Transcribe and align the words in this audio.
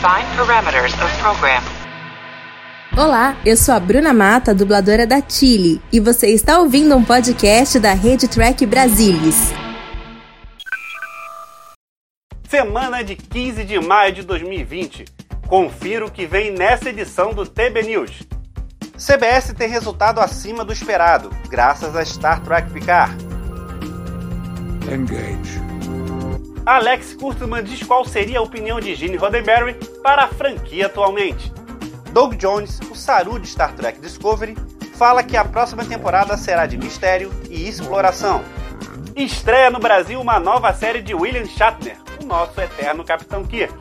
Define 0.00 0.34
parameters 0.34 0.94
of 0.94 1.18
program. 1.18 1.62
Olá, 2.96 3.36
eu 3.44 3.54
sou 3.54 3.74
a 3.74 3.78
Bruna 3.78 4.14
Mata, 4.14 4.54
dubladora 4.54 5.06
da 5.06 5.20
Chile, 5.20 5.78
e 5.92 6.00
você 6.00 6.28
está 6.28 6.58
ouvindo 6.58 6.96
um 6.96 7.04
podcast 7.04 7.78
da 7.78 7.92
Rede 7.92 8.26
Track 8.26 8.64
Brasilis. 8.64 9.52
Semana 12.48 13.04
de 13.04 13.14
15 13.14 13.62
de 13.62 13.78
maio 13.78 14.14
de 14.14 14.22
2020. 14.22 15.04
Confira 15.46 16.06
o 16.06 16.10
que 16.10 16.24
vem 16.24 16.50
nessa 16.50 16.88
edição 16.88 17.34
do 17.34 17.44
TB 17.44 17.82
News. 17.82 18.22
CBS 18.96 19.52
tem 19.52 19.68
resultado 19.68 20.18
acima 20.18 20.64
do 20.64 20.72
esperado, 20.72 21.28
graças 21.50 21.94
a 21.94 22.02
Star 22.02 22.42
Trek 22.42 22.70
Picard. 22.70 23.14
Engage. 24.90 25.69
Alex 26.66 27.14
Kurtzman 27.14 27.64
diz 27.64 27.82
qual 27.82 28.04
seria 28.04 28.38
a 28.38 28.42
opinião 28.42 28.80
de 28.80 28.94
Gene 28.94 29.16
Roddenberry 29.16 29.74
para 30.02 30.24
a 30.24 30.28
franquia 30.28 30.86
atualmente. 30.86 31.52
Doug 32.12 32.34
Jones, 32.34 32.78
o 32.90 32.94
Saru 32.94 33.38
de 33.38 33.46
Star 33.46 33.72
Trek 33.74 34.00
Discovery, 34.00 34.56
fala 34.94 35.22
que 35.22 35.36
a 35.36 35.44
próxima 35.44 35.84
temporada 35.84 36.36
será 36.36 36.66
de 36.66 36.76
mistério 36.76 37.32
e 37.48 37.66
exploração. 37.66 38.44
Estreia 39.16 39.70
no 39.70 39.78
Brasil 39.78 40.20
uma 40.20 40.38
nova 40.38 40.72
série 40.74 41.00
de 41.00 41.14
William 41.14 41.46
Shatner, 41.46 41.96
o 42.22 42.26
nosso 42.26 42.60
eterno 42.60 43.04
Capitão 43.04 43.44
Kirk. 43.44 43.74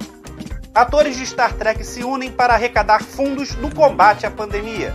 Atores 0.73 1.17
de 1.17 1.25
Star 1.25 1.53
Trek 1.53 1.83
se 1.83 2.03
unem 2.03 2.31
para 2.31 2.53
arrecadar 2.53 3.03
fundos 3.03 3.55
no 3.55 3.73
combate 3.73 4.25
à 4.25 4.31
pandemia. 4.31 4.93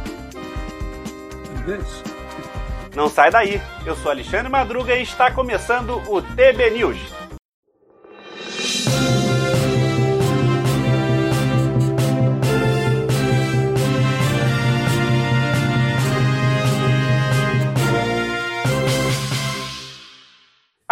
Não 2.94 3.08
sai 3.08 3.30
daí, 3.30 3.60
eu 3.84 3.96
sou 3.96 4.10
Alexandre 4.10 4.48
Madruga 4.48 4.96
e 4.96 5.02
está 5.02 5.30
começando 5.30 6.00
o 6.08 6.22
TB 6.22 6.70
News. 6.70 7.23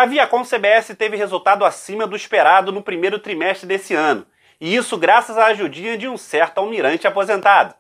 A 0.03 0.07
Viacom 0.07 0.43
CBS 0.43 0.97
teve 0.99 1.17
resultado 1.17 1.65
acima 1.65 2.09
do 2.09 2.17
esperado 2.17 2.73
no 2.73 2.83
primeiro 2.83 3.21
trimestre 3.21 3.69
desse 3.69 3.95
ano, 3.95 4.27
e 4.61 4.75
isso 4.75 4.99
graças 4.99 5.39
à 5.39 5.47
ajudinha 5.47 5.97
de 5.97 6.09
um 6.09 6.17
certo 6.17 6.59
almirante 6.59 7.07
aposentado. 7.07 7.73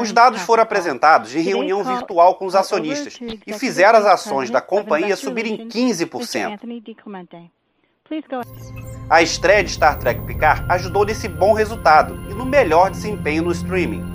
Os 0.00 0.10
dados 0.10 0.42
foram 0.42 0.64
apresentados 0.64 1.36
em 1.36 1.40
reunião 1.40 1.84
virtual 1.84 2.34
com 2.34 2.46
os 2.46 2.56
acionistas 2.56 3.16
e 3.46 3.52
fizeram 3.52 4.00
as 4.00 4.06
ações 4.06 4.50
da 4.50 4.60
companhia 4.60 5.14
subirem 5.14 5.68
15%. 5.68 6.58
A 9.08 9.22
estreia 9.22 9.62
de 9.62 9.70
Star 9.70 10.00
Trek 10.00 10.20
Picard 10.26 10.66
ajudou 10.68 11.06
nesse 11.06 11.28
bom 11.28 11.52
resultado 11.52 12.16
e 12.28 12.34
no 12.34 12.44
melhor 12.44 12.90
desempenho 12.90 13.44
no 13.44 13.52
streaming. 13.52 14.13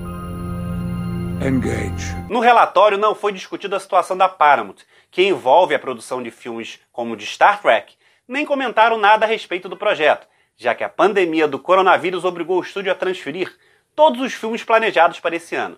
Engage. 1.42 2.16
No 2.30 2.42
relatório 2.42 2.98
não 2.98 3.16
foi 3.16 3.32
discutida 3.32 3.78
a 3.78 3.80
situação 3.80 4.18
da 4.18 4.28
Paramount, 4.28 4.76
que 5.10 5.24
envolve 5.24 5.74
a 5.74 5.80
produção 5.80 6.22
de 6.22 6.30
filmes 6.30 6.80
como 6.92 7.14
o 7.14 7.16
de 7.16 7.26
Star 7.26 7.62
Trek, 7.62 7.96
nem 8.28 8.46
comentaram 8.46 8.98
nada 8.98 9.26
a 9.26 9.28
respeito 9.28 9.70
do 9.70 9.78
projeto, 9.78 10.28
já 10.58 10.76
que 10.76 10.84
a 10.84 10.90
pandemia 10.90 11.48
do 11.48 11.58
coronavírus 11.58 12.26
obrigou 12.26 12.60
o 12.60 12.62
estúdio 12.62 12.92
a 12.92 12.96
transferir 12.96 13.58
todos 13.96 14.20
os 14.22 14.34
filmes 14.34 14.64
planejados 14.64 15.22
para 15.22 15.36
esse 15.36 15.56
ano. 15.56 15.78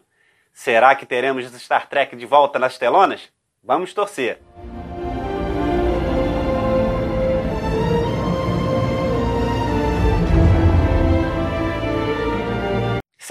Será 0.52 0.96
que 0.96 1.06
teremos 1.06 1.46
Star 1.46 1.88
Trek 1.88 2.16
de 2.16 2.26
volta 2.26 2.58
nas 2.58 2.80
telonas? 2.80 3.30
Vamos 3.64 3.94
torcer. 3.94 4.42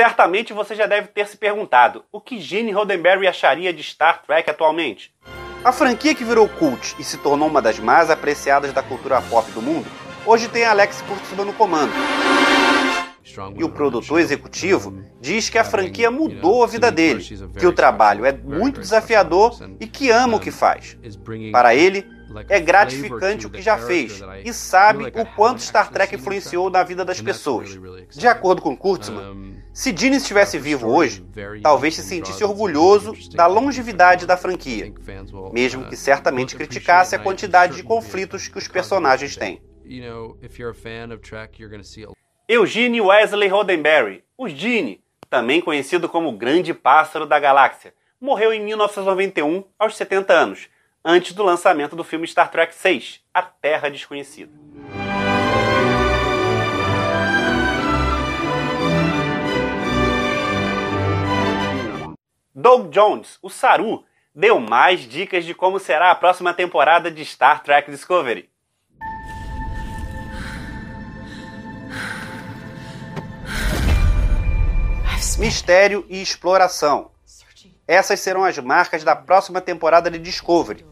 Certamente 0.01 0.55
você 0.55 0.75
já 0.75 0.87
deve 0.87 1.09
ter 1.09 1.27
se 1.27 1.37
perguntado 1.37 2.03
o 2.11 2.23
que 2.23 2.41
Gene 2.41 2.73
Roddenberry 2.73 3.27
acharia 3.27 3.71
de 3.71 3.83
Star 3.83 4.23
Trek 4.23 4.49
atualmente. 4.49 5.13
A 5.63 5.73
franquia 5.73 6.15
que 6.15 6.25
virou 6.25 6.49
cult 6.49 6.97
e 6.99 7.05
se 7.05 7.19
tornou 7.19 7.47
uma 7.47 7.61
das 7.61 7.79
mais 7.79 8.09
apreciadas 8.09 8.73
da 8.73 8.83
cultura 8.83 9.21
pop 9.21 9.51
do 9.51 9.61
mundo, 9.61 9.87
hoje 10.25 10.49
tem 10.49 10.65
Alex 10.65 11.03
Kurtzman 11.03 11.45
no 11.45 11.53
comando. 11.53 11.93
E 13.55 13.63
o 13.63 13.69
produtor 13.69 14.21
executivo 14.21 15.05
diz 15.21 15.51
que 15.51 15.59
a 15.59 15.65
franquia 15.65 16.11
mudou 16.11 16.65
a 16.65 16.67
vida 16.67 16.91
dele, 16.91 17.23
que 17.59 17.67
o 17.67 17.73
trabalho 17.73 18.25
é 18.25 18.33
muito 18.33 18.81
desafiador 18.81 19.55
e 19.79 19.87
que 19.87 20.09
ama 20.09 20.39
o 20.39 20.41
que 20.41 20.51
faz. 20.51 20.97
Para 21.53 21.75
ele, 21.75 22.07
é 22.49 22.61
gratificante 22.61 23.47
o 23.47 23.51
que 23.51 23.63
já 23.63 23.79
fez 23.79 24.21
e 24.45 24.53
sabe 24.53 25.07
o 25.15 25.27
quanto 25.35 25.63
Star 25.63 25.91
Trek 25.91 26.15
influenciou 26.15 26.71
na 26.71 26.83
vida 26.83 27.05
das 27.05 27.21
pessoas. 27.21 27.79
De 28.11 28.27
acordo 28.27 28.63
com 28.63 28.77
Kurtzman, 28.77 29.63
se 29.73 29.97
Gene 29.97 30.17
estivesse 30.17 30.59
vivo 30.59 30.89
hoje, 30.89 31.25
talvez 31.63 31.95
se 31.95 32.03
sentisse 32.03 32.43
orgulhoso 32.45 33.15
da 33.35 33.47
longevidade 33.47 34.27
da 34.27 34.37
franquia, 34.37 34.93
mesmo 35.53 35.87
que 35.87 35.97
certamente 35.97 36.57
criticasse 36.57 37.15
a 37.15 37.19
quantidade 37.19 37.77
de 37.77 37.83
conflitos 37.83 38.49
que 38.49 38.59
os 38.59 38.69
personagens 38.69 39.37
têm. 39.37 39.61
Eugene 42.49 43.01
Wesley 43.01 43.49
Roddenberry, 43.49 44.25
o 44.37 44.49
Gene, 44.49 45.03
também 45.29 45.61
conhecido 45.61 46.09
como 46.09 46.29
o 46.29 46.37
Grande 46.37 46.75
Pássaro 46.75 47.25
da 47.25 47.39
Galáxia, 47.39 47.95
morreu 48.21 48.53
em 48.53 48.61
1991, 48.61 49.65
aos 49.79 49.97
70 49.97 50.33
anos, 50.33 50.69
antes 51.05 51.33
do 51.33 51.43
lançamento 51.43 51.97
do 51.97 52.05
filme 52.05 52.27
Star 52.27 52.51
Trek 52.51 52.75
VI, 52.75 53.21
A 53.33 53.43
Terra 53.43 53.89
Desconhecida. 53.89 54.53
Doug 62.55 62.91
Jones, 62.91 63.39
o 63.41 63.49
Saru, 63.49 64.05
deu 64.35 64.61
mais 64.61 65.01
dicas 65.09 65.45
de 65.45 65.55
como 65.55 65.81
será 65.81 66.11
a 66.11 66.15
próxima 66.15 66.53
temporada 66.53 67.11
de 67.11 67.25
Star 67.25 67.63
Trek 67.63 67.91
Discovery. 67.91 68.51
Mistério 75.39 76.05
e 76.11 76.21
exploração. 76.21 77.13
Essas 77.89 78.21
serão 78.21 78.45
as 78.45 78.59
marcas 78.59 79.03
da 79.03 79.17
próxima 79.17 79.59
temporada 79.59 80.11
de 80.11 80.19
Discovery. 80.19 80.85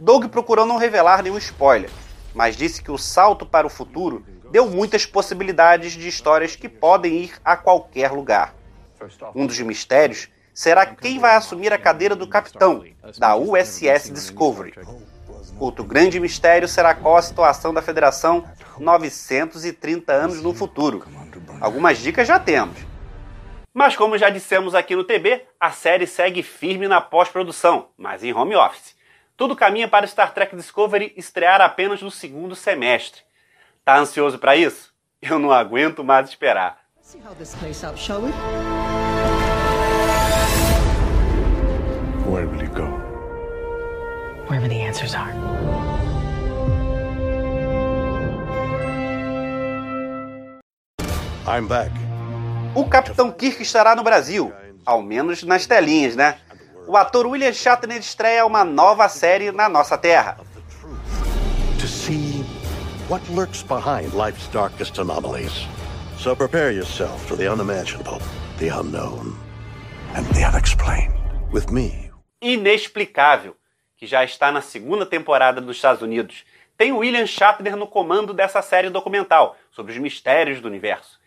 Doug 0.00 0.28
procurou 0.28 0.64
não 0.64 0.78
revelar 0.78 1.22
nenhum 1.22 1.36
spoiler, 1.36 1.90
mas 2.34 2.56
disse 2.56 2.82
que 2.82 2.90
o 2.90 2.96
salto 2.96 3.44
para 3.44 3.66
o 3.66 3.70
futuro 3.70 4.24
deu 4.50 4.66
muitas 4.66 5.04
possibilidades 5.04 5.92
de 5.92 6.08
histórias 6.08 6.56
que 6.56 6.70
podem 6.70 7.24
ir 7.24 7.34
a 7.44 7.54
qualquer 7.54 8.10
lugar. 8.10 8.54
Um 9.34 9.46
dos 9.46 9.60
mistérios 9.60 10.30
será 10.54 10.86
quem 10.86 11.18
vai 11.18 11.36
assumir 11.36 11.70
a 11.70 11.76
cadeira 11.76 12.16
do 12.16 12.26
capitão 12.26 12.82
da 13.18 13.36
USS 13.36 14.10
Discovery. 14.10 14.72
Outro 15.58 15.84
grande 15.84 16.18
mistério 16.18 16.66
será 16.66 16.94
qual 16.94 17.18
a 17.18 17.22
situação 17.22 17.74
da 17.74 17.82
Federação 17.82 18.48
930 18.78 20.10
anos 20.14 20.40
no 20.40 20.54
futuro. 20.54 21.04
Algumas 21.60 21.98
dicas 21.98 22.26
já 22.26 22.38
temos. 22.38 22.78
Mas 23.74 23.96
como 23.96 24.16
já 24.16 24.30
dissemos 24.30 24.74
aqui 24.74 24.96
no 24.96 25.04
TB, 25.04 25.42
a 25.60 25.70
série 25.70 26.06
segue 26.06 26.42
firme 26.42 26.88
na 26.88 27.02
pós-produção, 27.02 27.88
mas 27.98 28.24
em 28.24 28.32
home 28.32 28.56
office. 28.56 28.98
Tudo 29.40 29.56
caminha 29.56 29.88
para 29.88 30.06
Star 30.06 30.34
Trek 30.34 30.54
Discovery 30.54 31.14
estrear 31.16 31.62
apenas 31.62 32.02
no 32.02 32.10
segundo 32.10 32.54
semestre. 32.54 33.22
Tá 33.82 33.96
ansioso 33.96 34.38
para 34.38 34.54
isso? 34.54 34.92
Eu 35.22 35.38
não 35.38 35.50
aguento 35.50 36.04
mais 36.04 36.28
esperar. 36.28 36.78
Where 42.26 42.46
will 42.46 42.68
go? 42.68 43.00
Wherever 44.46 44.68
the 44.68 44.86
answers 44.86 45.14
are. 45.14 45.32
I'm 51.46 51.66
back. 51.66 51.90
O 52.74 52.84
Capitão 52.84 53.32
Kirk 53.32 53.62
estará 53.62 53.96
no 53.96 54.02
Brasil, 54.02 54.52
ao 54.84 55.00
menos 55.00 55.42
nas 55.42 55.64
telinhas, 55.64 56.14
né? 56.14 56.38
O 56.86 56.96
ator 56.96 57.26
William 57.26 57.52
Shatner 57.52 57.98
estreia 57.98 58.44
uma 58.44 58.64
nova 58.64 59.08
série 59.08 59.52
na 59.52 59.68
nossa 59.68 59.96
terra. 59.96 60.36
to 61.78 61.86
see 61.86 62.44
what 63.08 63.22
lurks 63.30 63.62
behind 63.62 64.12
life's 64.12 64.46
darkest 64.48 64.98
anomalies. 64.98 65.66
So 66.18 66.36
prepare 66.36 66.72
yourself 66.72 67.24
for 67.26 67.36
the 67.36 67.50
unimaginable, 67.50 68.20
the 68.58 68.68
unknown, 68.68 69.34
and 70.14 70.26
the 70.34 70.44
unexplained. 70.44 71.14
With 71.50 71.70
me, 71.72 72.10
Inexplicável, 72.42 73.56
que 73.96 74.06
já 74.06 74.22
está 74.24 74.52
na 74.52 74.60
segunda 74.60 75.06
temporada 75.06 75.60
dos 75.60 75.76
Estados 75.76 76.02
Unidos. 76.02 76.44
Tem 76.76 76.92
William 76.92 77.26
Shatner 77.26 77.76
no 77.76 77.86
comando 77.86 78.32
dessa 78.34 78.62
série 78.62 78.90
documental 78.90 79.56
sobre 79.70 79.92
os 79.92 79.98
mistérios 79.98 80.60
do 80.60 80.68
universo. 80.68 81.18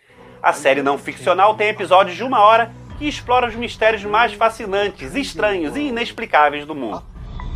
A 0.41 0.53
série 0.53 0.81
não 0.81 0.97
ficcional 0.97 1.55
tem 1.55 1.69
episódios 1.69 2.15
de 2.15 2.23
uma 2.23 2.39
hora 2.41 2.71
que 2.97 3.07
exploram 3.07 3.47
os 3.47 3.55
mistérios 3.55 4.03
mais 4.03 4.33
fascinantes, 4.33 5.15
estranhos 5.15 5.75
e 5.75 5.87
inexplicáveis 5.89 6.65
do 6.65 6.75
mundo. 6.75 7.03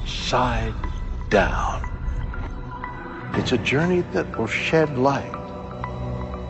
side 0.05 0.73
down. 1.29 1.81
It's 3.37 3.51
a 3.51 3.57
journey 3.57 4.03
that 4.13 4.25
will 4.37 4.47
shed 4.47 4.97
light 4.97 5.35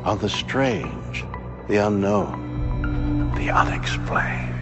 on 0.05 0.19
the 0.19 0.29
strange, 0.29 1.25
the 1.67 1.77
unknown, 1.77 3.31
the 3.35 3.49
unexplained. 3.49 4.55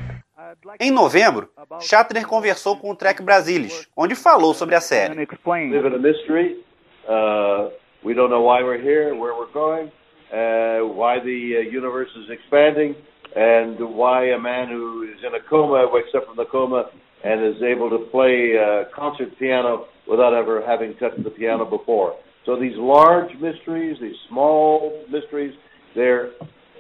Em 0.80 0.90
novembro, 0.90 1.50
Shatner 1.80 2.26
conversou 2.26 2.78
com 2.78 2.90
o 2.92 2.96
Trek 2.96 3.22
Brasilis, 3.22 3.88
onde 3.96 4.16
falou 4.16 4.54
sobre 4.54 4.76
a 4.76 4.82
série. 4.82 5.14
live 5.14 5.86
in 5.86 5.94
a 5.94 6.00
mystery. 6.00 6.64
Uh, 7.08 7.70
we 8.04 8.14
don't 8.14 8.30
know 8.30 8.42
why 8.42 8.64
we're 8.64 8.82
here, 8.82 9.14
where 9.14 9.36
we're 9.36 9.52
going, 9.54 9.92
uh, 10.32 10.86
why 10.96 11.20
the 11.20 11.58
uh, 11.58 11.60
universe 11.70 12.10
is 12.16 12.30
expanding, 12.32 12.96
and 13.36 13.78
why 13.80 14.26
a 14.30 14.40
man 14.40 14.70
who 14.70 15.04
is 15.04 15.20
in 15.26 15.36
a 15.36 15.42
coma 15.50 15.88
wakes 15.92 16.10
up 16.16 16.26
from 16.26 16.38
the 16.38 16.46
coma 16.46 16.90
and 17.24 17.44
is 17.44 17.62
able 17.62 17.90
to 17.90 18.00
play 18.12 18.58
uh, 18.58 18.86
concert 18.96 19.38
piano 19.38 19.88
without 20.08 20.34
ever 20.34 20.64
having 20.66 20.96
touched 20.96 21.22
the 21.24 21.30
piano 21.30 21.66
before. 21.66 22.16
So 22.46 22.56
these 22.56 22.78
large 22.78 23.34
mysteries, 23.40 23.98
these 24.00 24.16
small 24.30 25.04
mysteries, 25.10 25.56
they're 25.96 26.32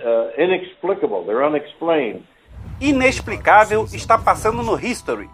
uh, 0.05 0.29
inexplicable, 0.37 1.25
they're 1.25 1.43
unexplained. 1.43 2.23
Inexplicável 2.79 3.85
está 3.93 4.17
passando 4.17 4.61
no 4.63 4.75
History. 4.75 5.29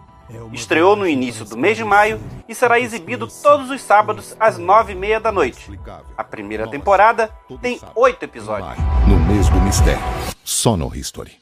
Estreou 0.52 0.96
no 0.96 1.06
início 1.06 1.44
do 1.44 1.56
mês 1.56 1.76
de 1.76 1.84
maio 1.84 2.20
e 2.48 2.54
será 2.54 2.78
exibido 2.78 3.26
todos 3.26 3.70
os 3.70 3.80
sábados 3.80 4.36
às 4.38 4.58
nove 4.58 4.92
e 4.92 4.96
meia 4.96 5.18
da 5.20 5.32
noite. 5.32 5.70
A 6.16 6.24
primeira 6.24 6.68
temporada 6.68 7.30
tem 7.60 7.80
oito 7.94 8.24
episódios. 8.24 8.76
No 9.08 9.18
mês 9.20 9.48
do 9.48 9.60
mistério, 9.60 10.02
só 10.44 10.76
no 10.76 10.94
History. 10.94 11.40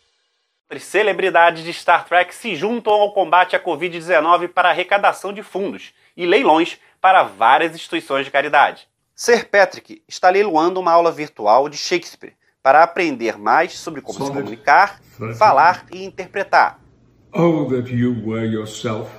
As 0.70 0.84
celebridades 0.84 1.64
de 1.64 1.72
Star 1.72 2.04
Trek 2.04 2.32
se 2.34 2.54
juntam 2.54 2.92
ao 2.92 3.12
combate 3.12 3.56
à 3.56 3.60
Covid-19 3.60 4.48
para 4.48 4.70
arrecadação 4.70 5.32
de 5.32 5.42
fundos 5.42 5.92
e 6.16 6.24
leilões 6.24 6.78
para 7.00 7.24
várias 7.24 7.74
instituições 7.74 8.24
de 8.24 8.30
caridade. 8.30 8.86
Sir 9.14 9.48
Patrick 9.48 10.02
está 10.06 10.30
leiloando 10.30 10.78
uma 10.78 10.92
aula 10.92 11.10
virtual 11.10 11.68
de 11.68 11.76
Shakespeare 11.76 12.34
para 12.62 12.82
aprender 12.82 13.36
mais 13.36 13.78
sobre 13.78 14.00
como 14.00 14.24
se 14.24 14.32
comunicar, 14.32 15.00
falar 15.36 15.86
e 15.92 16.04
interpretar. 16.04 16.78
Oh, 17.32 17.64
that 17.70 17.88
you 17.90 18.14
were 18.24 18.44
yourself. 18.44 19.10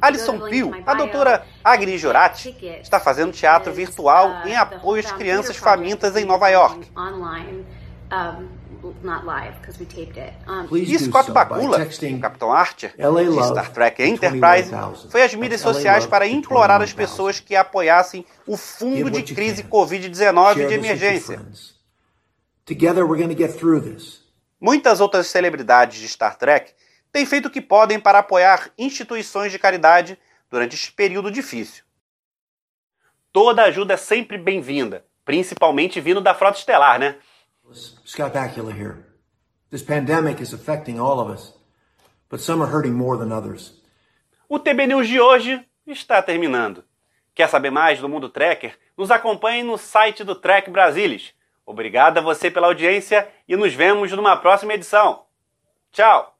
Alison 0.00 0.38
Peel, 0.48 0.72
a 0.86 0.94
doutora 0.94 1.44
Agni 1.62 1.96
Jurati, 1.96 2.54
está 2.80 2.98
fazendo 2.98 3.32
teatro 3.32 3.72
virtual 3.72 4.46
em 4.46 4.56
apoio 4.56 5.00
às 5.00 5.12
crianças 5.12 5.56
famintas 5.56 6.16
em 6.16 6.24
Nova 6.24 6.48
York. 6.48 6.90
E 10.72 10.98
Scott 10.98 11.30
Bakula, 11.30 11.78
o 11.78 12.20
Capitão 12.20 12.52
Archer, 12.52 12.92
de 12.96 13.44
Star 13.44 13.70
Trek 13.70 14.02
Enterprise, 14.02 14.70
foi 15.08 15.22
às 15.22 15.34
mídias 15.34 15.60
sociais 15.60 16.04
para 16.04 16.26
implorar 16.26 16.82
às 16.82 16.92
pessoas 16.92 17.38
que 17.38 17.54
apoiassem 17.54 18.26
o 18.46 18.56
Fundo 18.56 19.10
de 19.10 19.22
Crise 19.34 19.62
Covid-19 19.62 20.66
de 20.66 20.74
emergência. 20.74 21.40
Together 22.64 23.04
we're 23.04 23.20
going 23.20 23.34
to 23.34 23.40
get 23.40 23.56
through 23.56 23.80
this. 23.80 24.22
Muitas 24.60 25.00
outras 25.00 25.26
celebridades 25.26 25.98
de 25.98 26.08
Star 26.08 26.36
Trek 26.36 26.72
têm 27.12 27.26
feito 27.26 27.46
o 27.46 27.50
que 27.50 27.60
podem 27.60 28.00
para 28.00 28.20
apoiar 28.20 28.70
instituições 28.78 29.52
de 29.52 29.58
caridade 29.58 30.18
durante 30.50 30.74
este 30.74 30.90
período 30.90 31.30
difícil. 31.30 31.84
Toda 33.30 33.64
ajuda 33.64 33.94
é 33.94 33.96
sempre 33.96 34.38
bem-vinda, 34.38 35.04
principalmente 35.24 36.00
vindo 36.00 36.20
da 36.20 36.34
frota 36.34 36.58
estelar, 36.58 36.98
né? 36.98 37.18
Scott 38.04 38.34
Bakula 38.34 38.72
here. 38.72 39.04
This 39.70 39.82
pandemic 39.82 40.42
is 40.42 40.52
affecting 40.52 40.98
all 40.98 41.20
of 41.20 41.32
us, 41.32 41.54
but 42.28 42.40
some 42.40 42.62
are 42.62 42.70
hurting 42.70 42.92
more 42.92 43.16
than 43.16 43.34
others. 43.34 43.80
O 44.48 44.58
TB 44.58 44.86
News 44.88 45.08
de 45.08 45.18
hoje 45.18 45.64
está 45.86 46.20
terminando. 46.20 46.84
Quer 47.34 47.48
saber 47.48 47.70
mais 47.70 47.98
do 47.98 48.08
mundo 48.08 48.28
Trekker? 48.28 48.78
Nos 48.96 49.10
acompanhe 49.10 49.62
no 49.62 49.78
site 49.78 50.22
do 50.22 50.34
Trek 50.34 50.70
Brasilis. 50.70 51.32
Obrigado 51.64 52.18
a 52.18 52.20
você 52.20 52.50
pela 52.50 52.66
audiência 52.66 53.26
e 53.48 53.56
nos 53.56 53.72
vemos 53.72 54.12
numa 54.12 54.36
próxima 54.36 54.74
edição. 54.74 55.24
Tchau! 55.90 56.36